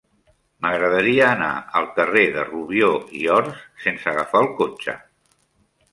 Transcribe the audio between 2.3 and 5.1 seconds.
de Rubió i Ors sense agafar el cotxe.